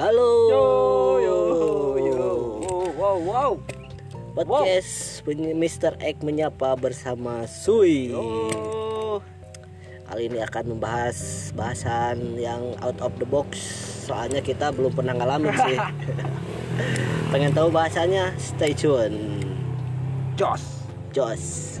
[0.00, 0.48] Halo.
[0.48, 0.66] Yo
[1.20, 1.38] yo
[2.00, 2.32] yo.
[2.96, 3.52] Wow wow.
[4.32, 5.92] Podcast penye- Mr.
[6.00, 8.08] X menyapa bersama Sui.
[8.08, 9.20] Yo.
[10.08, 13.60] Kali ini akan membahas bahasan yang out of the box.
[14.08, 15.76] Soalnya kita belum pernah ngalamin sih.
[17.36, 18.32] Pengen tahu bahasanya?
[18.40, 19.44] Stay tune.
[20.32, 20.88] Jos.
[21.12, 21.76] Jos.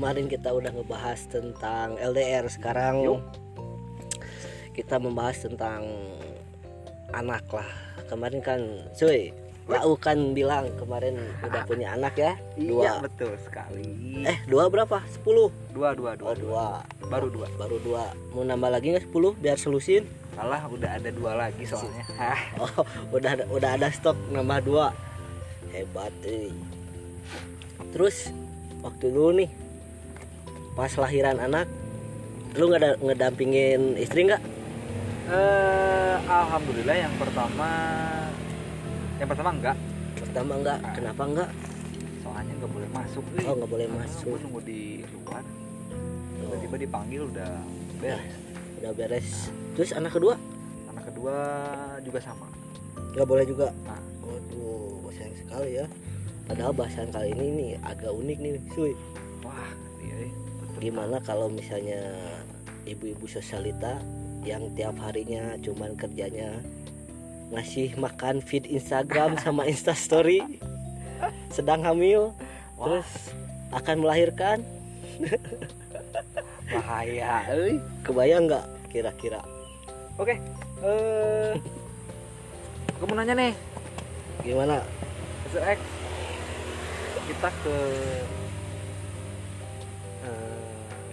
[0.00, 2.48] Kemarin kita udah ngebahas tentang LDR.
[2.48, 3.20] Sekarang Yuk.
[4.72, 5.84] kita membahas tentang
[7.12, 7.68] anak lah.
[8.08, 8.64] Kemarin kan,
[8.96, 9.28] cuy,
[9.68, 12.32] Lau kan bilang kemarin udah punya anak ya?
[12.56, 13.04] Iya Dua.
[13.04, 14.24] betul sekali.
[14.24, 15.04] Eh, dua berapa?
[15.12, 15.52] Sepuluh?
[15.76, 16.80] dua dua Oh, dua.
[16.88, 17.06] dua.
[17.12, 17.46] Baru dua.
[17.60, 18.08] Baru dua.
[18.32, 20.08] Mau nambah lagi nggak 10 biar selusin?
[20.32, 22.08] Salah udah ada dua lagi soalnya.
[22.56, 24.96] Oh, udah ada, udah ada stok nambah dua.
[25.70, 26.56] Hebat, euy.
[27.92, 28.32] Terus
[28.80, 29.59] waktu dulu nih
[30.72, 31.66] pas lahiran anak
[32.54, 34.42] lu nggak ada ngedampingin istri nggak?
[35.30, 37.70] Eh, alhamdulillah yang pertama
[39.16, 39.76] yang pertama enggak
[40.20, 40.78] Pertama nggak.
[40.94, 41.50] Kenapa nggak?
[42.20, 44.26] soalnya nggak boleh masuk Oh, nggak boleh masuk.
[44.28, 45.42] gue nunggu di luar
[46.40, 47.52] Oh, tiba-tiba dipanggil udah
[47.98, 48.34] beres
[48.80, 49.28] udah beres.
[49.74, 50.34] Terus anak kedua
[50.86, 51.34] anak kedua
[52.00, 52.46] juga sama
[53.10, 53.68] nggak boleh juga.
[53.82, 53.98] Nah.
[54.22, 55.86] Waduh, sayang sekali ya.
[56.46, 58.92] Padahal bahasan kali ini nih agak unik nih, Suy.
[59.42, 60.30] wah iya iya.
[60.80, 62.00] Gimana kalau misalnya
[62.88, 64.00] ibu-ibu sosialita
[64.42, 66.56] yang tiap harinya cuman kerjanya
[67.52, 70.40] ngasih makan feed Instagram sama Instastory
[71.52, 72.32] sedang hamil
[72.80, 72.88] Wah.
[72.88, 73.10] terus
[73.76, 74.64] akan melahirkan
[76.72, 77.44] bahaya
[78.06, 79.44] kebayang nggak kira-kira
[80.16, 80.32] oke
[80.80, 81.52] eh
[82.96, 83.52] aku mau nanya nih
[84.40, 84.80] gimana.
[85.52, 85.80] X
[87.28, 87.76] kita ke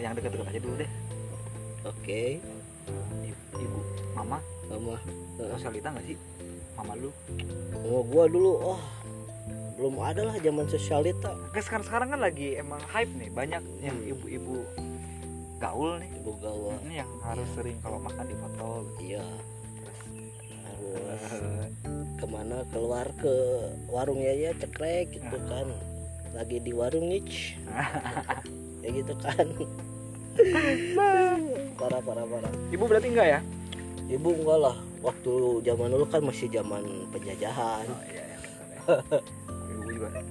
[0.08, 0.92] yang dekat-dekat aja dulu deh.
[1.84, 2.22] Oke.
[3.24, 3.80] Ibu, ibu
[4.16, 4.40] mama.
[4.68, 4.96] Mama
[5.38, 6.18] sosialita nggak sih?
[6.76, 7.12] Mama lu.
[7.84, 8.82] Mau gua dulu oh
[9.78, 13.94] belum ada lah zaman sosialita Kan sekarang sekarang kan lagi emang hype nih banyak yang
[13.94, 14.12] Hmm.
[14.12, 14.66] ibu-ibu
[15.58, 16.10] gaul nih.
[16.22, 18.68] Ibu gawa ini yang harus sering kalau makan di foto
[19.00, 19.26] iya.
[21.08, 21.66] Harus Eh,
[22.18, 23.34] ke mana keluar ke
[23.88, 25.68] warungnya ya cekrek gitu kan.
[26.36, 27.58] Lagi di warung niche
[28.84, 29.48] ya gitu kan
[31.78, 32.52] parah parah parah.
[32.74, 33.40] Ibu berarti enggak ya?
[34.12, 34.76] Ibu enggak lah.
[35.02, 35.32] Waktu
[35.62, 36.84] zaman dulu kan masih zaman
[37.14, 37.86] penjajahan.
[37.86, 38.38] Oh iya ya
[39.72, 40.24] ibu juga eh,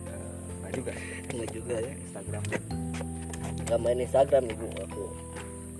[0.58, 0.92] enggak juga
[1.30, 1.92] enggak juga ya.
[2.02, 2.42] Instagram.
[3.66, 5.04] Nggak main Instagram ibu aku.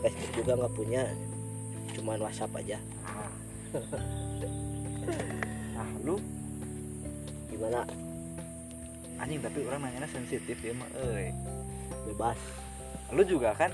[0.02, 1.02] Facebook juga nggak punya.
[1.98, 2.78] Cuman WhatsApp aja.
[5.74, 6.16] Nah lu?
[7.50, 7.82] Gimana?
[9.16, 10.90] Anjing tapi orang nanyanya sensitif ya mah
[12.06, 12.38] bebas.
[13.16, 13.72] Lu juga kan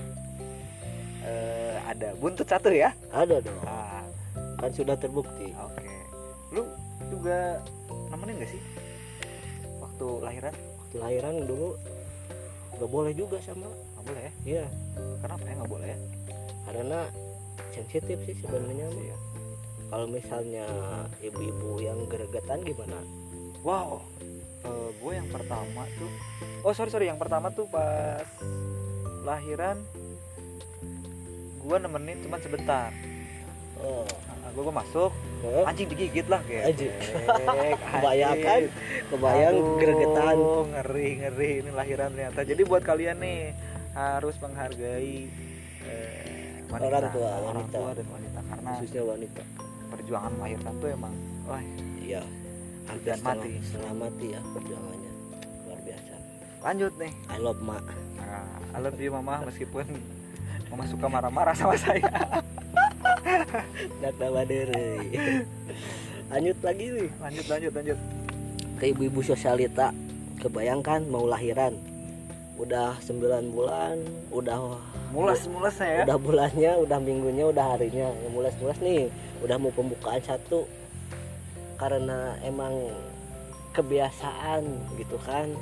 [1.23, 2.13] eh, ada.
[2.19, 2.91] Buntut satu ya?
[3.11, 3.57] Ada dong.
[3.65, 4.03] Ah,
[4.59, 5.55] kan sudah terbukti.
[5.55, 5.87] Oke.
[6.53, 6.63] Lu
[7.09, 7.59] juga
[8.11, 8.61] nemenin gak sih?
[9.81, 10.53] Waktu lahiran?
[10.53, 11.75] Waktu lahiran dulu
[12.77, 13.67] nggak boleh juga sama.
[13.69, 14.31] Nggak boleh ya?
[14.43, 14.65] Iya.
[15.21, 15.99] Kenapa ya nggak boleh ya?
[16.63, 16.99] Karena
[17.73, 18.87] sensitif sih sebenarnya.
[18.89, 19.03] Mah.
[19.03, 19.17] Iya.
[19.93, 20.65] kalau misalnya
[21.21, 22.97] ibu-ibu yang gregetan gimana?
[23.61, 24.01] Wow.
[24.97, 26.09] Gue yang pertama tuh
[26.65, 27.05] oh sorry sorry.
[27.05, 28.25] Yang pertama tuh pas
[29.21, 29.85] lahiran
[31.63, 32.91] gue nemenin cuma sebentar.
[33.79, 34.03] Oh.
[34.53, 35.09] Gue gue masuk
[35.41, 36.63] eh, anjing digigit lah kayak.
[36.69, 36.93] Anjing.
[37.89, 38.61] kebayangkan
[39.11, 40.35] kebayang Aduh, gregetan.
[40.69, 42.39] ngeri ngeri ini lahiran ternyata.
[42.43, 43.39] Jadi buat kalian nih
[43.93, 45.25] harus menghargai
[45.81, 47.73] eh, wanita, Orang tua, orang wanita.
[47.73, 49.41] tua dan wanita karena khususnya wanita.
[49.89, 51.13] perjuangan melahirkan tuh emang
[51.43, 51.63] wah.
[51.97, 52.21] Iya.
[52.83, 53.51] Hampir Dan mati.
[53.63, 55.11] setengah mati ya perjuangannya.
[55.65, 56.13] Luar biasa.
[56.61, 57.11] Lanjut nih.
[57.25, 57.83] I love mak
[58.17, 59.85] nah, I love you mama meskipun
[60.73, 62.01] mama suka marah-marah sama saya.
[64.01, 65.05] Data badere
[66.33, 67.99] lanjut lagi nih lanjut lanjut lanjut.
[68.81, 69.93] Ke ibu-ibu sosialita
[70.41, 71.77] kebayangkan mau lahiran.
[72.57, 74.01] Udah 9 bulan
[74.33, 74.81] udah
[75.13, 78.09] mulas mulas saya udah bulannya udah minggunya udah harinya.
[78.09, 79.13] Ya mulas-mulas nih
[79.45, 80.65] udah mau pembukaan satu.
[81.77, 82.89] Karena emang
[83.77, 84.65] kebiasaan
[84.97, 85.53] gitu kan.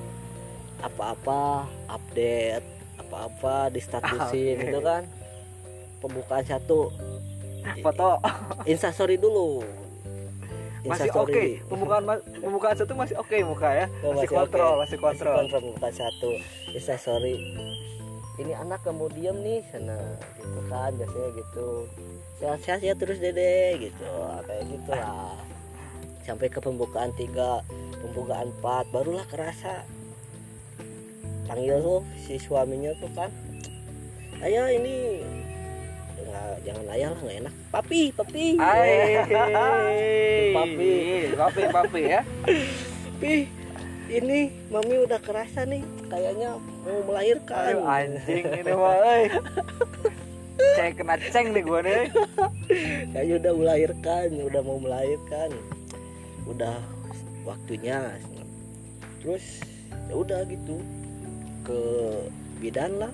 [0.79, 2.70] Apa-apa update
[3.11, 4.63] apa-apa di statusin Oke.
[4.71, 5.03] gitu kan.
[5.99, 6.87] Pembukaan satu.
[7.83, 8.17] Foto.
[8.63, 9.61] Instastory dulu.
[10.87, 11.61] Masih oke.
[11.67, 13.85] Pembukaan ma- pembukaan satu masih oke muka ya.
[14.01, 14.81] Oh, masih, masih kontrol oke.
[14.87, 15.35] masih kontrol.
[15.43, 16.29] kontrol pembukaan satu.
[16.71, 17.35] Instastory.
[18.39, 19.99] Ini anak kamu diem nih sana
[20.39, 21.67] gitu kan biasanya gitu.
[22.41, 24.07] Sehat-sehat ya terus dede gitu.
[24.47, 25.37] Kayak gitu lah
[26.21, 27.65] sampai ke pembukaan tiga
[28.01, 29.85] pembukaan 4 barulah kerasa
[31.51, 33.27] panggil tuh si suaminya tuh kan
[34.39, 35.19] ayah ini
[36.24, 39.27] nggak jangan ayah lah nggak enak papi papi Hai.
[40.56, 40.94] Papi.
[41.36, 42.21] Papi, papi ya.
[42.24, 43.36] papi
[44.12, 44.39] ini
[44.71, 46.56] mami udah kerasa nih kayaknya
[46.88, 48.95] mau melahirkan Aduh anjing ini mah.
[50.80, 52.12] Ceng kena ceng nih gua nih.
[53.12, 55.50] kayaknya udah melahirkan udah mau melahirkan
[56.48, 56.80] udah
[57.44, 58.15] waktunya
[59.19, 59.63] terus
[60.07, 60.80] ya udah gitu
[61.71, 61.79] ke
[62.59, 63.13] bidan lah.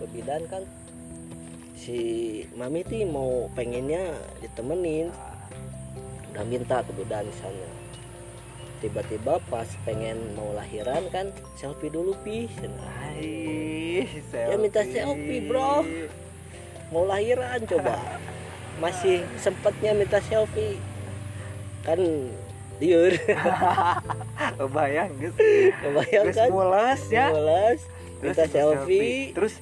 [0.00, 0.64] Ke bidan kan
[1.76, 2.00] si
[2.56, 5.12] mami tuh mau pengennya ditemenin.
[6.32, 7.68] Udah minta ke bidan sana.
[8.80, 12.48] Tiba-tiba pas pengen mau lahiran kan selfie dulu pi.
[12.48, 15.84] Hai, Ya, minta selfie, bro.
[16.88, 18.00] mau lahiran coba.
[18.82, 20.80] Masih sempatnya minta selfie.
[21.84, 22.00] Kan
[22.80, 23.12] liur
[24.58, 25.34] Kebayang guys.
[25.76, 27.26] kebayang kan mulas ya.
[27.28, 27.80] Mulas,
[28.18, 29.54] Terus minta selfie Terus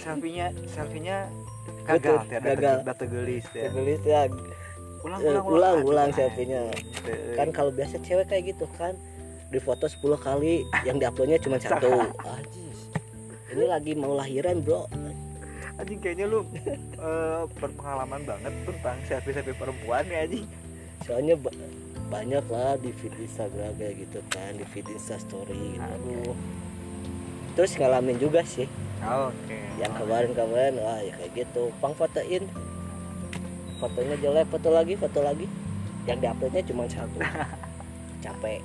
[0.00, 1.16] selfie-nya selfie-nya
[1.84, 2.76] gagal ya, gagal.
[2.82, 3.68] data gelis ya.
[3.68, 4.20] tulis ya
[5.00, 6.18] Ulang Eh, ulang ulang ulang anjing.
[6.20, 6.62] selfie-nya
[7.34, 8.92] kan kalau biasa cewek kayak gitu kan
[9.48, 10.54] di foto 10 kali
[10.84, 11.90] yang diuploadnya cuma satu
[13.48, 14.86] ini lagi mau lahiran bro
[15.76, 16.44] anjing kayaknya lu
[16.94, 20.46] eh, berpengalaman banget tentang selfie-selfie perempuan ya anjing.
[21.00, 21.34] soalnya
[22.10, 25.80] banyak lah di feed Instagram kayak gitu kan di feed Insta story gitu.
[25.80, 26.34] Aduh.
[27.52, 28.66] terus ngalamin juga sih
[29.00, 29.58] Oke.
[29.76, 32.44] yang kemarin-kemarin wah ya kayak gitu pang fotoin
[33.76, 35.46] fotonya jelek foto lagi foto lagi
[36.04, 37.18] yang diuploadnya cuma satu
[38.24, 38.60] capek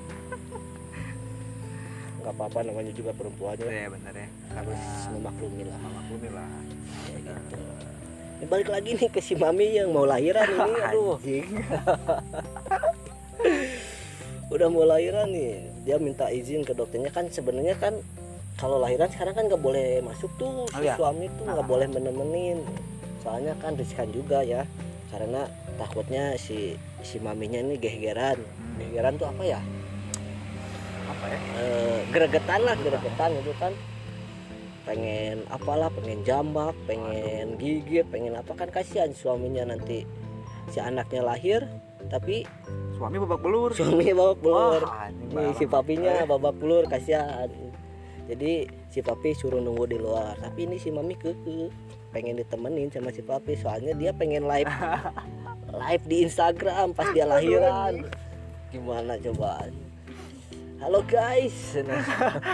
[2.18, 4.28] nggak apa-apa namanya juga perempuannya Iya benar ya.
[4.52, 4.82] harus
[5.14, 6.50] memaklumi lah Maklumi lah.
[7.06, 7.58] ya gitu
[8.36, 11.16] Ini balik lagi nih ke si mami yang mau lahiran ini aduh.
[14.56, 15.54] udah mau lahiran nih
[15.84, 18.00] dia minta izin ke dokternya kan sebenarnya kan
[18.56, 20.96] kalau lahiran sekarang kan nggak boleh masuk tuh Oh, si iya.
[20.96, 21.68] suami tuh nggak Ah.
[21.68, 22.63] boleh menemenin
[23.19, 24.63] soalnya kan riskan juga ya
[25.10, 25.44] karena
[25.75, 28.80] takutnya si si maminya ini gegeran Hmm.
[28.80, 29.60] gegeran tuh apa ya
[31.06, 31.40] Apa ya?
[31.56, 33.74] Eh, gregetan lah gregetan itu kan
[34.84, 40.06] pengen apalah pengen jambak pengen gigit pengen apa kan kasihan suaminya nanti
[40.68, 41.62] si anaknya lahir
[42.07, 42.46] tapi
[42.96, 43.69] Suami babak belur.
[43.75, 47.52] suaminya bawa pelur Wah, anjing Nih si papinya babak pelur kasihan.
[48.25, 50.34] Jadi si papi suruh nunggu di luar.
[50.40, 51.69] Tapi ini si mami keke
[52.10, 54.72] pengen ditemenin sama si papi soalnya dia pengen live
[55.84, 58.08] live di Instagram pas dia lahiran.
[58.72, 59.68] Gimana coba?
[60.75, 61.80] Halo guys.
[61.88, 62.04] Nah,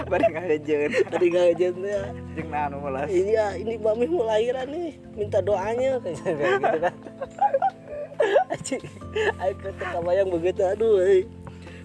[0.06, 0.92] Bari ngajeun.
[1.10, 1.28] tadi.
[1.32, 1.78] Jeung
[2.50, 3.10] nah anu melas.
[3.10, 4.94] Iya, ini mami mau lahiran nih.
[5.18, 6.32] Minta doanya kayak gitu
[6.86, 6.96] kan.
[8.52, 8.84] Anjing,
[9.40, 11.24] ayo kita kebayang begitu aduh eh.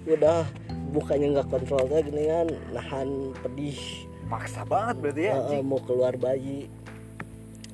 [0.07, 0.47] udah
[0.95, 3.09] bukannya nggak kontrol teh gini kan nahan
[3.43, 3.79] pedih
[4.27, 5.63] Maksa banget berarti ya anjing.
[5.63, 6.67] mau keluar bayi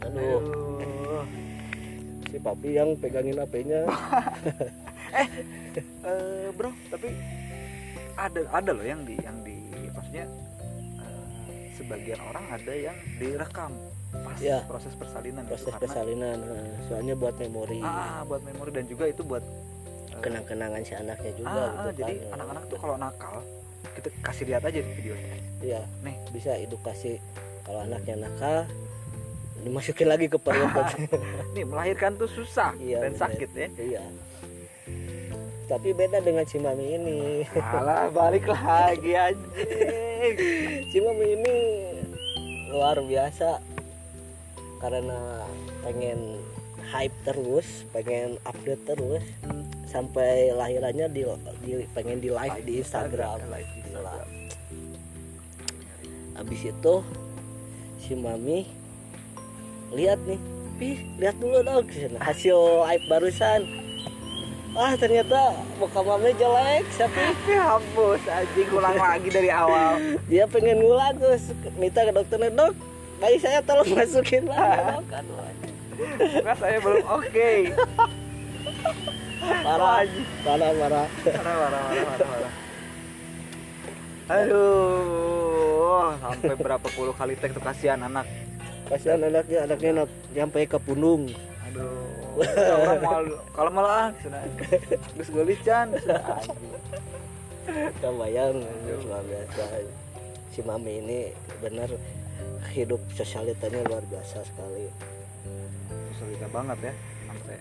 [0.01, 1.25] aduh Aduh.
[2.27, 3.81] si papi yang pegangin HP-nya
[6.03, 7.13] Eh, bro, tapi
[8.17, 9.57] ada ada loh yang di yang di
[9.89, 10.25] maksudnya
[11.01, 13.73] eh, sebagian orang ada yang direkam
[14.15, 14.61] pas Ya.
[14.63, 19.05] proses persalinan gitu, proses karena- persalinan eh, soalnya buat memori ah buat memori dan juga
[19.07, 22.33] itu buat eh, kenang-kenangan si anaknya juga ah, gitu ah, jadi kan.
[22.37, 23.35] anak-anak tuh kalau nakal
[23.93, 26.17] kita kasih lihat aja di videonya Iya, Nih.
[26.31, 27.17] bisa edukasi
[27.63, 28.67] kalau anaknya nakal
[29.59, 30.75] dimasukin lagi ke perut
[31.55, 33.23] nih melahirkan tuh susah Iya, dan bener.
[33.23, 34.03] sakit ya iya
[35.65, 37.21] tapi beda dengan si mami ini
[37.55, 40.37] alah balik lagi anjing
[40.91, 41.57] si mami ini
[42.69, 43.72] luar biasa
[44.83, 45.47] karena
[45.87, 46.43] pengen
[46.91, 49.23] hype terus pengen update terus
[49.87, 51.23] sampai lahirannya di,
[51.63, 53.39] di- pengen di live di Instagram.
[53.47, 54.03] Live di Gila.
[54.03, 54.43] Instagram
[56.33, 56.95] habis itu
[58.03, 58.67] si mami
[59.93, 60.41] lihat nih
[60.81, 61.85] Pi, lihat dulu dong
[62.19, 62.59] hasil
[62.89, 63.61] live barusan.
[64.73, 70.01] Ah ternyata muka mami jelek tapi hapus anjing ulang lagi dari awal.
[70.27, 72.75] Dia pengen ngulang terus minta ke dokternya dok
[73.23, 74.99] bayi saya tolong masukin lah.
[76.19, 77.51] Enggak, saya belum oke.
[79.63, 80.03] Parah.
[80.43, 81.07] Parah parah.
[81.23, 82.53] Marah marah marah marah marah
[84.33, 88.25] aduh sampai berapa puluh kali tek tuh kasihan anak.
[88.89, 91.29] Kasihan anaknya anaknya nak- nyampe ke pundung
[91.69, 92.09] aduh
[92.81, 93.21] orang mau
[93.53, 94.15] kalau malah
[95.13, 95.93] terus gue lican
[97.99, 98.63] Gak bayang
[99.07, 99.65] luar biasa.
[100.55, 101.21] Si mami ini
[101.61, 101.93] benar
[102.73, 104.89] hidup sosialitanya luar biasa sekali.
[106.13, 106.95] Kesulitan banget ya
[107.29, 107.59] sampai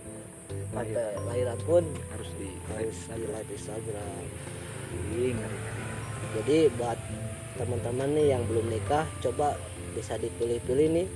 [0.72, 0.96] lahir.
[1.28, 1.84] Lahiran pun
[2.16, 4.24] harus di harus di live Instagram.
[4.92, 5.30] Ngeri.
[6.40, 7.00] Jadi buat
[7.60, 9.60] teman-teman nih yang belum nikah coba
[9.92, 11.08] bisa dipilih-pilih nih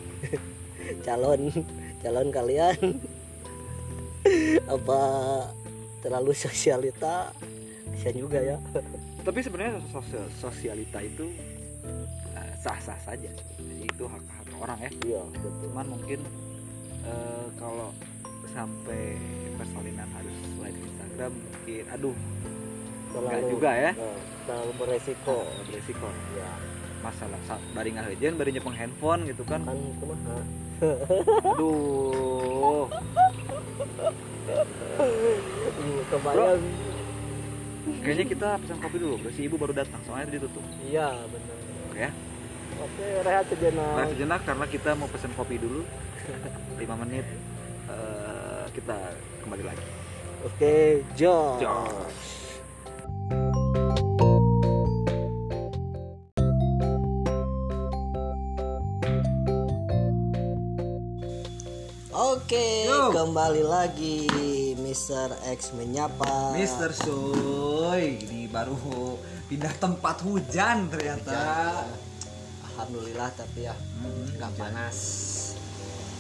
[1.06, 1.52] calon
[2.04, 2.78] calon kalian.
[4.76, 5.02] Apa
[6.02, 7.32] terlalu sosialita?
[7.94, 8.58] Bisa juga ya.
[9.24, 11.30] Tapi sebenarnya sosial sosialita itu
[12.66, 13.30] sah-sah saja.
[13.62, 14.92] Jadi itu hak hak orang ya.
[15.06, 15.52] Iya betul.
[15.70, 16.20] Cuman mungkin
[17.06, 17.94] eh, kalau
[18.50, 19.14] sampai
[19.62, 22.16] persalinan harus live Instagram mungkin aduh
[23.16, 23.92] enggak juga ya.
[23.94, 24.20] eh,
[24.50, 25.46] terlalu beresiko.
[25.46, 26.10] Oh, beresiko.
[26.34, 26.50] Ya
[27.06, 29.62] masalah saat bari ngahejeun bari nyepeng handphone gitu kan.
[29.62, 30.38] Kan kumaha
[31.54, 32.90] aduh.
[36.06, 36.62] Kebayang.
[38.02, 41.58] Kayaknya kita pesan kopi dulu si ibu baru datang soalnya tadi tutup iya benar.
[41.94, 42.10] Oke ya
[42.76, 45.82] oke rehat sejenak Nah, sejenak karena kita mau pesan kopi dulu
[46.82, 47.26] 5 menit
[47.88, 48.98] eh, kita
[49.42, 49.86] kembali lagi
[50.44, 50.76] oke
[51.14, 52.24] Josh Josh.
[62.16, 63.12] Oke, Yo.
[63.12, 64.24] kembali lagi
[64.80, 65.36] Mr.
[65.52, 66.56] X menyapa.
[66.56, 69.20] Mister Soy, ini baru
[69.52, 71.36] pindah tempat hujan ternyata.
[72.76, 74.60] Alhamdulillah tapi ya Hmm, nggak hujan.
[74.60, 74.98] panas.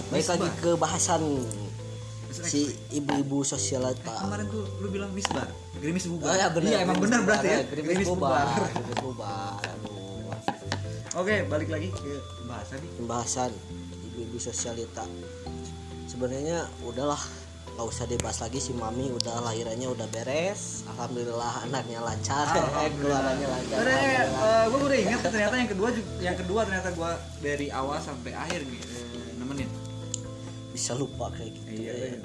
[0.08, 1.22] Baik lagi ke bahasan
[2.32, 4.12] si ibu-ibu sosialita.
[4.18, 6.32] kemarin tuh lu bilang misbar, gerimis Oh bubar.
[6.34, 6.70] ya benar.
[6.70, 7.60] Iya emang benar berarti ya.
[7.66, 8.46] Gerimis bubar.
[8.72, 9.60] Gerimis bubar.
[11.16, 12.12] Oke, balik lagi ke
[12.46, 12.90] bahasa nih.
[12.96, 13.52] Pembahasan
[14.06, 15.04] ibu-ibu sosialita.
[16.06, 17.20] Sebenarnya udahlah
[17.76, 22.48] nggak usah dibahas lagi si mami udah lahirannya udah beres alhamdulillah anaknya lancar
[22.96, 23.78] keluarannya lancar
[24.66, 28.64] gue udah ingat ternyata yang kedua juga, yang kedua ternyata gue dari awal sampai akhir
[28.64, 29.68] nih eh, nemenin.
[30.72, 32.20] bisa lupa kayak gitu Iya, ya.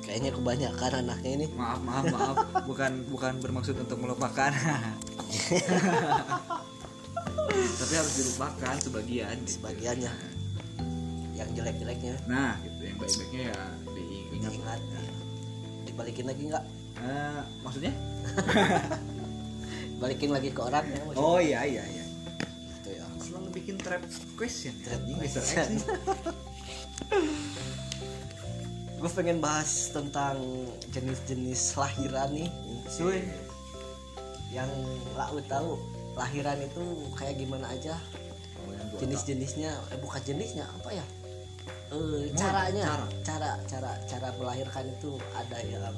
[0.00, 2.36] kayaknya kebanyakan anaknya ini Maaf, maaf, maaf.
[2.68, 4.52] bukan bukan bermaksud untuk melupakan.
[7.74, 9.36] Tapi harus dilupakan sebagian.
[9.40, 9.60] gitu.
[9.60, 10.12] sebagiannya
[11.34, 13.58] yang jelek-jeleknya Nah, gitu yang baik-baiknya ya
[14.46, 15.00] diingat ya.
[15.84, 17.92] dibalikin lagi nggak Eh, maksudnya?
[20.00, 21.20] balikin lagi ke orang ya maksudnya.
[21.22, 22.04] Oh iya iya iya.
[22.80, 24.00] Gitu ya Selalu bikin trap
[24.34, 24.72] question.
[24.80, 25.26] Trap Anjing, Mr.
[25.26, 25.70] X question.
[28.96, 30.40] gue pengen bahas tentang
[30.88, 32.48] jenis-jenis lahiran nih
[32.88, 33.20] Suy.
[34.48, 34.70] yang
[35.12, 35.76] lau tahu
[36.16, 36.82] lahiran itu
[37.12, 38.00] kayak gimana aja
[38.56, 41.04] Oh, yang jenis-jenisnya eh bukan jenisnya apa ya
[41.92, 43.06] Oh, caranya cara.
[43.22, 45.96] cara cara cara melahirkan itu ada yang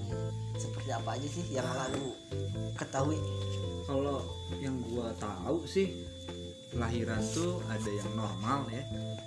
[0.57, 2.11] seperti apa aja sih yang lalu
[2.77, 3.71] ketahui tahu.
[3.87, 4.19] Kalau
[4.59, 5.95] yang gua tahu sih
[6.75, 8.83] lahiran tuh ada yang normal ya.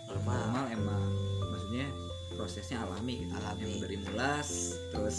[0.10, 1.04] normal Normal emang
[1.50, 1.88] maksudnya
[2.36, 3.34] prosesnya alami gitu.
[3.36, 3.62] Alami.
[3.64, 4.50] Yang dari mulas
[4.92, 5.18] terus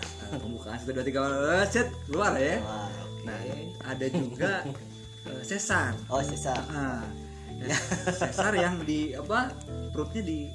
[0.00, 1.22] eh, pembukaan satu dua tiga
[1.68, 2.58] set keluar ya.
[2.64, 3.22] Wah, oke.
[3.28, 3.38] Nah,
[3.86, 4.52] ada juga
[5.28, 5.94] eh, sesar.
[6.10, 7.04] oh sisa Ah,
[7.60, 7.76] ya,
[8.20, 9.52] sesar yang di apa
[9.92, 10.50] perutnya di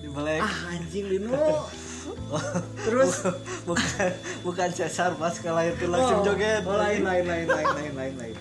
[0.00, 1.30] di belek ah anjing Lino
[2.88, 3.22] terus?
[3.68, 4.08] Bukan
[4.40, 6.64] bukan sesar pas ke lahir tuh langsung Oh, joget.
[6.64, 8.34] oh lain lain lain lain lain lain lain.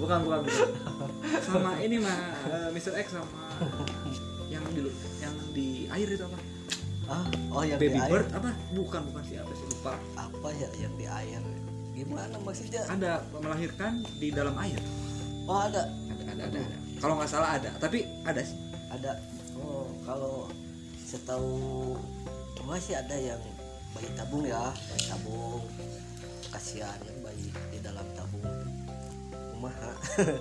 [0.00, 0.68] Bukan bukan bukan.
[1.44, 2.16] Sama ini mah
[2.48, 2.96] eh, Mr.
[2.96, 3.28] X sama
[4.48, 4.88] yang di
[5.20, 6.38] yang di air itu apa?
[7.06, 8.10] Ah oh yang baby di air.
[8.10, 8.50] bird apa?
[8.72, 9.92] Bukan bukan siapa sih lupa.
[10.16, 11.42] Apa ya yang di air?
[11.92, 12.82] Gimana maksudnya?
[12.88, 14.80] Ada melahirkan di dalam air.
[15.44, 16.22] Oh ada ada.
[16.32, 16.76] Ada ada, ada.
[16.98, 18.56] kalau nggak salah ada tapi ada sih.
[18.88, 19.20] Ada.
[19.60, 20.48] Oh kalau
[21.06, 21.94] setahu
[22.66, 23.38] gua sih ada yang
[23.94, 25.62] bayi tabung ya bayi tabung.
[26.50, 28.42] Kasihan ya bayi di dalam tabung.
[29.54, 29.94] Kumaha?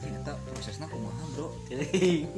[0.00, 1.52] Anjing eta prosesnya kumaha bro?
[1.68, 2.24] Jadi,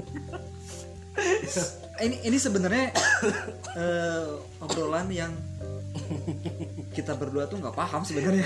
[2.03, 2.91] ini ini sebenarnya
[3.79, 4.27] eh,
[4.59, 5.31] obrolan yang
[6.93, 8.43] kita berdua tuh nggak paham sebenarnya.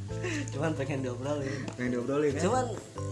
[0.52, 1.64] Cuman pengen diobrolin.
[1.80, 2.66] Yang diobrolin kan cuman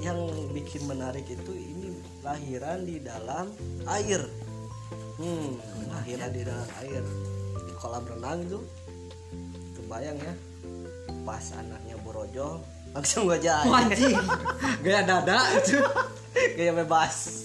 [0.04, 0.20] yang
[0.52, 3.48] bikin menarik itu ini lahiran di dalam
[3.88, 4.28] air
[5.18, 5.48] hmm
[5.88, 7.02] lahiran di dalam air
[7.58, 8.60] di kolam renang itu.
[9.74, 10.34] Kebayang ya
[11.24, 14.16] pas anaknya borojol langsung aja Oh, anjing.
[14.84, 15.76] Gaya dada itu
[16.56, 17.44] kayak bebas.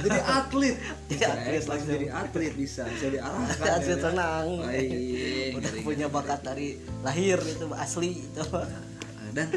[0.00, 0.76] Jadi atlet.
[1.06, 1.90] Jadi Bisa, atlet eh, langsung.
[1.92, 4.04] jadi atlet bisa bisa diarahkan atlet ya.
[4.10, 4.46] renang.
[4.56, 6.16] Udah ngeri, punya ngeri.
[6.16, 6.68] bakat dari
[7.04, 8.42] lahir itu asli itu.
[8.42, 9.48] Nah, dan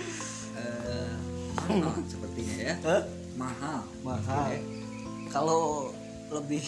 [0.60, 1.14] eh,
[1.56, 2.76] mahal sepertinya ya.
[2.86, 3.02] Hah?
[3.36, 3.82] mahal.
[4.04, 4.50] Mahal.
[5.32, 5.92] Kalau
[6.30, 6.64] lebih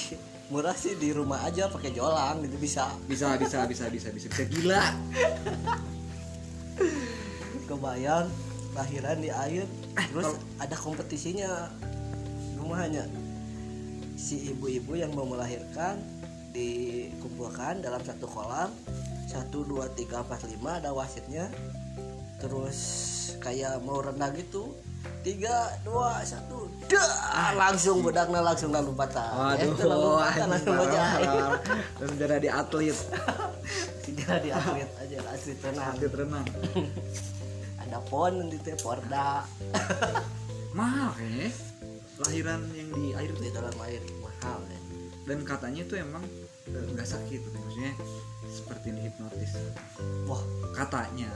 [0.51, 2.91] murah sih di rumah aja pakai jolang gitu bisa.
[3.08, 4.43] Bisa bisa bisa bisa bisa bisa.
[4.51, 4.84] Gila.
[7.72, 8.27] Kebayang
[8.75, 9.63] lahiran di air
[10.12, 11.72] terus kalau- ada kompetisinya.
[12.60, 13.08] Rumahnya
[14.20, 15.98] si ibu-ibu yang mau melahirkan
[16.51, 18.70] dikumpulkan dalam satu kolam.
[19.31, 21.48] Satu dua tiga empat lima ada wasitnya.
[22.43, 22.79] Terus
[23.39, 24.75] kayak mau renang gitu
[25.22, 31.12] tiga dua satu dah langsung bedaknya langsung lalu patah Waduh, Itu lalu patah langsung parah.
[31.96, 32.98] Dan menjadi atlet,
[34.18, 36.46] jadi atlet aja atlet renang atlet renang.
[37.78, 39.46] ada pon nanti teh porda
[40.78, 41.48] Mahal kayaknya.
[41.48, 41.50] ya.
[42.22, 43.51] Lahiran yang di air di tuh.
[43.51, 44.80] dalam air mahal ya
[45.28, 46.24] Dan katanya itu emang
[46.66, 47.92] eh, nggak sakit, maksudnya
[48.48, 49.51] seperti hipnotis.
[50.25, 50.40] wah
[50.72, 51.30] Katanya.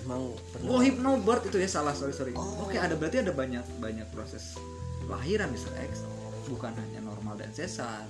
[0.00, 2.32] Emang pernah Oh hypnobird itu ya salah sorry sorry.
[2.32, 2.64] Oh.
[2.64, 4.54] Oke ada berarti ada banyak banyak proses
[5.04, 5.70] lahiran Mr.
[5.82, 6.06] X
[6.46, 8.06] bukan hanya normal dan sesar.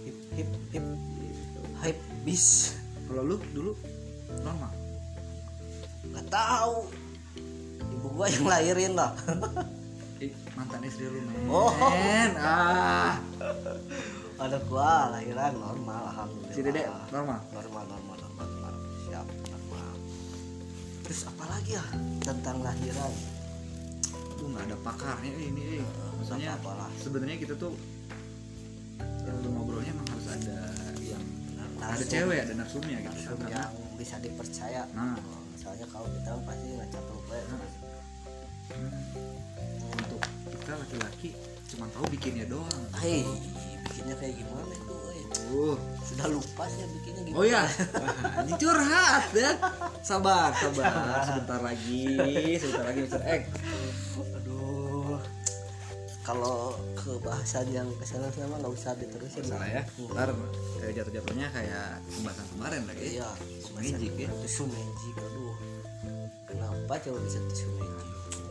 [0.00, 1.60] hip hip hip Gitu.
[1.78, 3.72] hype bis Kalau lu dulu
[4.38, 4.72] normal.
[6.06, 6.88] nggak tahu
[7.90, 9.12] ibu gua yang lahirin lah
[10.16, 11.44] Eh, mantan istri lu men.
[11.46, 11.68] Oh.
[12.38, 13.18] Ah.
[14.36, 17.40] ada gua lahiran normal alhamdulillah Si Dedek normal.
[17.50, 18.13] normal normal
[21.04, 21.84] terus apa lagi ya
[22.20, 23.12] tentang lahiran
[24.34, 25.86] Tuh nggak ada pakarnya ini eh.
[26.16, 27.76] Maksudnya apalah sebenarnya kita tuh
[29.22, 30.58] yang ngobrolnya emang harus ada
[31.00, 31.22] yang
[31.78, 33.48] ada Narsum- cewek ada narsumnya gitu narsum kan.
[33.50, 35.16] yang bisa dipercaya Nah.
[35.54, 37.60] soalnya kalau kita pasti nggak capek Nah.
[38.64, 38.92] Hmm.
[39.94, 40.20] untuk
[40.50, 41.30] kita laki-laki
[41.66, 43.24] cuma tahu bikinnya doang hei
[43.82, 44.96] bikinnya kayak gimana itu
[45.54, 45.76] uh.
[46.02, 47.62] sudah lupa sih bikinnya gimana oh ya
[48.40, 49.50] ini curhat ya
[50.04, 50.92] sabar sabar
[51.26, 52.04] sebentar lagi
[52.54, 53.22] sebentar lagi Mr.
[53.24, 53.42] X
[54.36, 55.16] aduh
[56.20, 60.12] kalau ke bahasan yang ke sana sama nggak usah diterusin salah ya Hmm.
[60.12, 60.28] ntar
[60.78, 63.28] eh, jatuh-jatuhnya kayak pembahasan kemarin lagi iya
[63.74, 64.28] Magic ya.
[64.28, 65.54] magic aduh
[66.44, 68.08] kenapa coba bisa tisu magic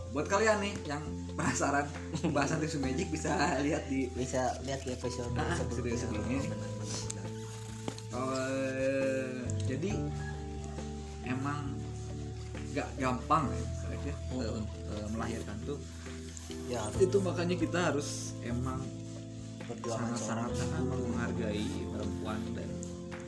[0.10, 1.02] buat kalian nih yang
[1.34, 1.86] penasaran
[2.20, 6.38] pembahasan tisu magic bisa lihat di bisa lihat di episode Ah, sebelumnya sebelum-sebelumnya.
[6.38, 7.26] Oh, benar, benar, benar.
[8.14, 9.34] Eh,
[9.66, 9.92] jadi
[11.26, 11.72] emang
[12.72, 14.42] nggak gampang ya misalnya, Hmm.
[14.42, 15.80] eh, eh, melahirkan tuh.
[16.66, 18.82] Ya itu makanya kita harus emang
[19.64, 22.70] perjuangan seorang sangat-sangat menghargai perempuan dan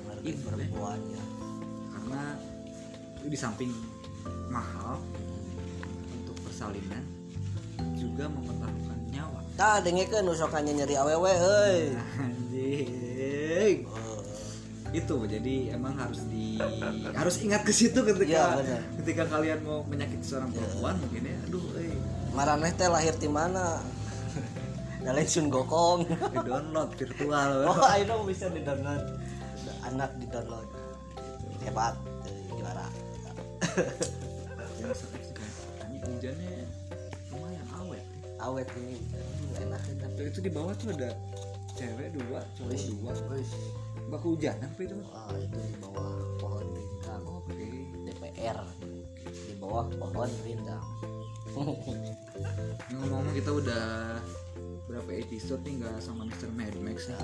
[0.03, 1.23] menghargai Ibu, perempuan ya.
[1.89, 2.23] karena
[3.15, 3.71] itu di samping
[4.47, 4.99] mahal
[6.11, 7.03] untuk persalinan
[7.95, 9.39] juga mempertaruhkan nyawa.
[9.55, 12.34] Tah dengekeun usokannya nyeri awewe euy Oh,
[14.95, 15.17] itu.
[15.27, 16.55] Jadi emang harus di
[17.11, 18.81] harus ingat ke situ ketika Iya, benar.
[19.03, 21.37] ketika kalian mau menyakiti seorang perempuan mungkin ya.
[21.51, 21.95] Aduh eh.
[22.31, 23.79] Maraneh teh lahir di mana?
[25.05, 26.09] Dalain Sun Gokong.
[26.09, 27.51] Di download virtual.
[27.69, 29.03] Oh itu bisa di download.
[29.85, 30.67] Anak di download.
[31.61, 31.95] Hebat.
[32.55, 32.87] Juara
[34.75, 34.93] yang
[36.05, 36.53] hujannya
[37.33, 38.05] lumayan awet.
[38.39, 38.97] Awet ini.
[39.59, 39.81] Enak.
[39.83, 41.11] Ya tapi itu di bawah tuh ada
[41.75, 43.11] cewek dua cowok dua
[44.05, 44.95] Baku hujan apa itu?
[45.09, 47.23] Wah itu di bawah pohon rindang.
[47.25, 47.69] Oke.
[48.05, 48.59] DPR
[49.25, 50.85] di bawah pohon rindang.
[51.55, 53.85] Ngomong-ngomong kita udah
[54.85, 56.49] berapa episode nih nggak sama Mr.
[56.53, 57.17] Mad Max ya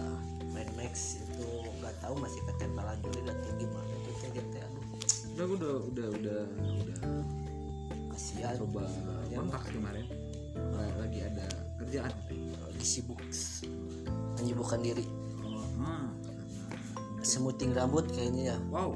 [0.50, 1.46] Mad Max itu
[1.78, 4.82] nggak tahu masih ketempelan Juli atau gimana itu teh gitu aduh
[5.38, 6.42] udah udah udah udah
[6.82, 7.00] udah.
[8.12, 8.54] Kasihan.
[8.60, 8.84] Coba
[9.32, 10.06] Ya, kontak kemarin.
[11.00, 11.48] Lagi ada
[11.80, 12.12] kerjaan.
[12.68, 13.18] Lagi sibuk.
[14.38, 15.06] Menyibukkan diri.
[15.08, 15.21] ah,
[17.32, 18.58] semuting rambut kayaknya ya.
[18.68, 18.92] Wow.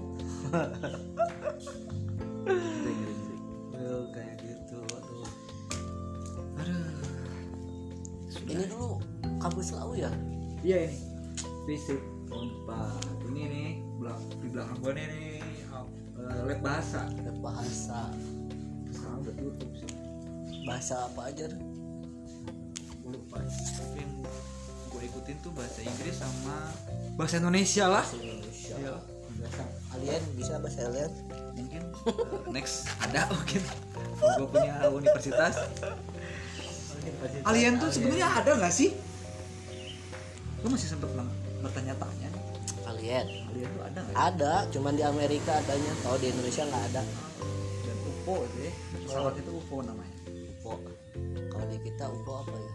[4.12, 5.28] Kayak gitu aduh.
[6.60, 6.84] Aduh.
[8.44, 9.00] Ini dulu
[9.40, 10.12] kampus lau ya?
[10.68, 11.00] Iya ini.
[11.64, 12.04] Fisik.
[12.28, 15.40] Empat ini nih belak di belakang gua nih nih.
[16.20, 17.08] Eh, lab bahasa.
[17.08, 18.12] Ada bahasa.
[18.92, 19.96] Sekarang udah tutup sih.
[20.68, 21.48] Bahasa apa aja?
[23.00, 23.40] Gua lupa.
[23.48, 24.12] Tapi yang
[24.96, 26.72] gue ikutin tuh bahasa Inggris sama
[27.20, 28.06] bahasa Indonesia lah.
[28.08, 28.76] Bahasa Indonesia.
[28.80, 28.96] Iya.
[29.36, 31.12] Bahasa alien bisa bahasa alien.
[31.60, 33.62] Mungkin eh, next ada mungkin.
[34.40, 35.68] Gue punya universitas.
[37.44, 38.96] Alien tuh sebenarnya ada nggak sih?
[40.64, 41.12] Gue masih sempet
[41.60, 42.32] bertanya-tanya.
[42.88, 43.26] Alien.
[43.52, 44.16] Alien tuh ada nggak?
[44.16, 44.24] Ya?
[44.32, 45.92] ada cuman di Amerika adanya.
[46.08, 47.04] Kalau di Indonesia nggak ada.
[47.84, 50.16] Dan UFO itu ya pesawat itu UFO namanya.
[50.32, 50.80] UFO
[51.52, 52.74] kalau di kita UFO apa ya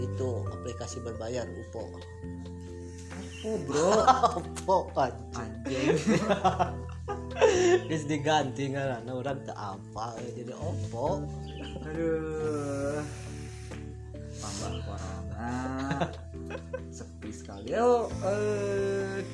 [0.00, 1.84] itu aplikasi berbayar UFO
[3.40, 3.90] UFO bro.
[4.96, 5.96] Kan anjing.
[7.88, 10.12] Terus diganti kan orang tak apa?
[10.36, 11.08] Jadi OPPO
[11.88, 13.00] aduh.
[14.40, 15.52] Tambah corona.
[16.96, 17.72] Sepi sekali.
[17.80, 19.24] Oh eh,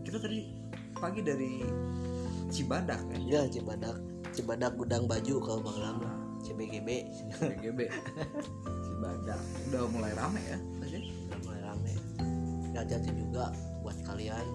[0.00, 0.48] kita tadi
[0.96, 1.60] pagi dari
[2.48, 4.00] Cibadak kan ya Cibadak.
[4.32, 6.12] Cibadak gudang baju kalau Bang Lama
[6.44, 6.88] CBGB
[7.40, 7.80] BGB
[9.06, 9.38] Cibadak
[9.70, 10.98] udah mulai rame ya pasti
[11.30, 11.92] udah mulai rame.
[12.74, 14.46] Jadi juga buat kalian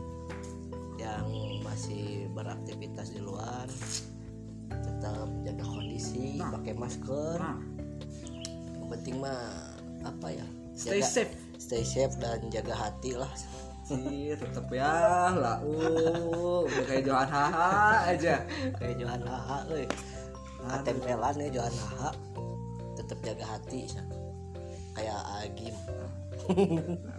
[1.00, 1.24] yang
[1.64, 3.64] masih beraktivitas di luar
[4.68, 6.52] tetap jaga kondisi Nah.
[6.52, 7.38] pakai masker.
[7.40, 7.60] Nah.
[8.76, 9.40] Yang penting mah
[10.04, 11.34] apa ya stay jaga- safe.
[11.56, 13.32] stay safe dan jaga hati lah.
[13.88, 17.72] Sih tetep ya lah uh udah kayak Johan Haha
[18.12, 18.36] aja.
[18.76, 19.88] Kayak Johan Haha euy
[20.62, 22.12] katempelan ya Johan Haha
[22.94, 24.04] tetap jaga hati Sya.
[25.02, 25.76] Kayak Agim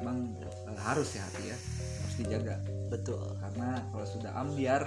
[0.03, 1.59] emang eh, harus ya hati ya
[2.03, 2.57] harus dijaga.
[2.91, 3.25] Betul.
[3.41, 4.83] Karena kalau sudah ambiar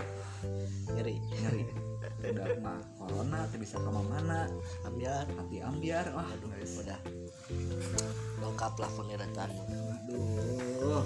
[0.94, 1.64] ngeri nyeri.
[2.26, 4.46] Udah mah corona tuh bisa ke mana-mana
[4.86, 6.78] ambiar hati ambiar wah aduh guys.
[6.84, 7.00] udah.
[8.44, 11.06] Lengkap lah pengertian aduh.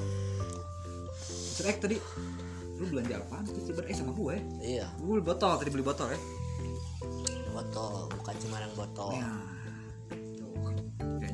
[1.59, 1.97] X tadi
[2.79, 3.63] lu belanja apaan sih?
[3.67, 4.87] Ciber eh sama gue iya.
[4.99, 6.19] Gue beli botol tadi beli botol ya
[7.49, 9.19] botol bukan Cimarang botol.
[9.19, 9.58] Ya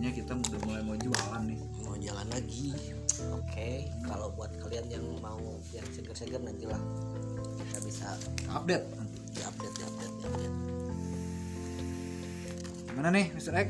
[0.05, 1.59] kayaknya kita udah mulai mau jualan nih.
[1.81, 2.69] Mau jalan lagi.
[3.33, 5.41] Oke kalau buat kalian yang mau
[5.73, 6.77] yang seger-seger nanti lah
[7.57, 8.13] kita bisa
[8.53, 8.85] update.
[8.93, 10.55] Nanti diupdate diupdate diupdate
[12.85, 13.53] gimana nih Mr.
[13.57, 13.67] X?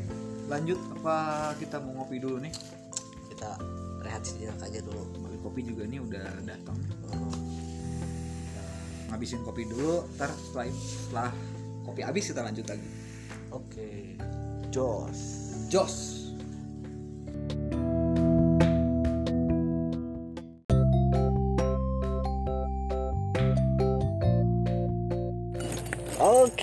[0.52, 1.15] Lanjut apa
[1.56, 2.52] kita mau ngopi dulu nih?
[3.32, 3.56] Kita
[4.04, 5.08] rehat sejenak aja dulu.
[5.15, 6.76] Beli kopi juga nih udah datang.
[7.15, 7.32] Hmm,
[9.08, 11.32] ngabisin kopi dulu ntar setelah setelah
[11.88, 12.88] kopi habis kita lanjut lagi.
[13.56, 14.19] Oke
[14.76, 15.48] jos.
[15.65, 16.24] Jos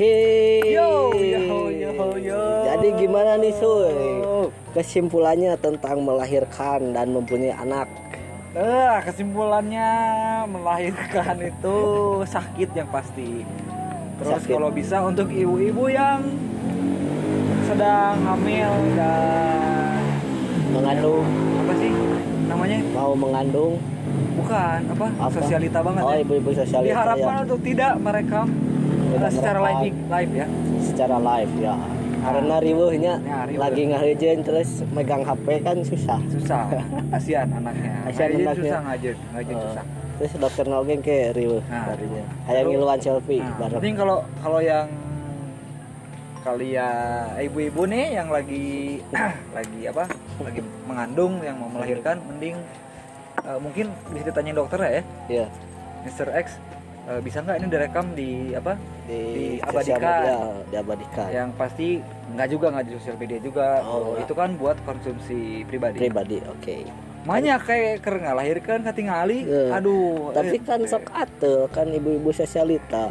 [0.03, 0.67] Oke.
[0.67, 1.39] Yo, yo,
[1.71, 2.43] yo, yo.
[2.67, 3.95] Jadi gimana nih Suy?
[4.75, 7.87] Kesimpulannya tentang melahirkan dan mempunyai anak.
[8.51, 9.91] Eh, kesimpulannya
[10.51, 11.79] melahirkan itu
[12.27, 13.47] sakit yang pasti.
[14.19, 14.51] Terus Sakit.
[14.51, 16.19] kalau bisa untuk ibu-ibu yang
[17.63, 20.03] sedang hamil dan
[20.75, 21.23] Mengandung,
[21.63, 21.91] apa sih
[22.51, 22.79] namanya?
[22.91, 23.79] mau mengandung.
[24.35, 25.07] Bukan apa?
[25.15, 25.37] Apa?
[25.39, 26.19] Sosialita banget Oh, ya.
[26.19, 27.43] ibu-ibu sosialita Diharapkan ya.
[27.47, 28.51] untuk tidak merekam
[29.15, 30.47] Eh, secara live live ya.
[30.83, 31.75] Secara live ya.
[32.23, 33.61] Karena riweuhnya Ya, riweuh.
[33.61, 36.19] lagi ngahejeun terus megang HP kan susah.
[36.29, 36.71] Susah.
[37.13, 37.93] Kasihan anaknya.
[38.07, 38.55] Kasihan Ngajen anaknya.
[38.63, 39.85] susah ngajen, ngajen Eh, susah.
[40.13, 41.91] Terus dokter Nogeng ke riweuh Nah.
[41.91, 43.77] Terus- ngiluan selfie Nah, bareng.
[43.77, 44.87] penting kalau kalau yang
[46.43, 48.99] kalian ibu-ibu nih yang lagi
[49.57, 52.59] lagi apa lagi mengandung yang mau melahirkan mending
[53.41, 55.47] eh, mungkin bisa ditanya dokter ya Iya.
[56.03, 56.35] Mr.
[56.35, 56.59] X
[57.05, 59.19] eh, bisa nggak ini direkam di apa Di
[59.59, 59.75] Diabadikan.
[59.75, 60.37] sosial media,
[60.71, 61.27] diabadikan.
[61.29, 61.89] yang pasti
[62.31, 66.39] nggak juga nggak di sosial media juga Oh, Oh, itu kan buat konsumsi pribadi pribadi,
[66.45, 66.77] oke.
[67.23, 69.77] banyak kayak ker ngalahirkan katingali Iya.
[69.77, 73.11] aduh Tapi eh, kan sok atel kan ibu-ibu sosialita.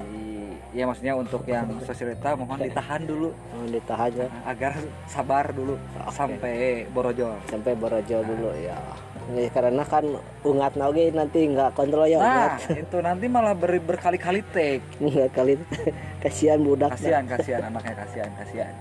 [0.72, 6.12] ya maksudnya untuk yang sosialita mohon ditahan dulu Mau ditahan ya agar sabar dulu Oke.
[6.14, 6.56] sampai
[6.88, 7.36] borojol.
[7.46, 8.80] sampai borojo dulu ya.
[9.32, 10.04] Ini karena kan
[10.44, 12.52] ungat oge nanti nggak kontrol ya Nah, ungat.
[12.84, 14.84] itu nanti malah ber- berkali-kali take.
[14.98, 15.56] Nggak kali
[16.24, 16.94] kasihan budak.
[16.94, 18.74] Kasihan, kasihan anaknya kasihan, kasihan.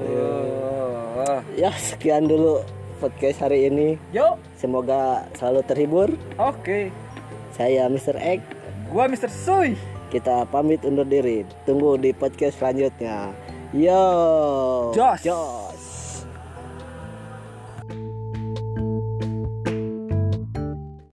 [0.00, 1.40] Aduh.
[1.54, 2.60] Ya sekian dulu
[2.98, 3.94] podcast hari ini.
[4.10, 6.08] Yuk, Semoga selalu terhibur.
[6.36, 6.90] oke.
[7.52, 8.16] Saya Mr.
[8.16, 8.40] X.
[8.88, 9.28] Gua Mr.
[9.28, 9.76] Suy.
[10.08, 11.46] Kita pamit undur diri.
[11.62, 13.30] Tunggu di podcast selanjutnya.
[13.70, 14.02] Yo.
[14.90, 15.20] Jos.
[15.22, 15.69] Jos.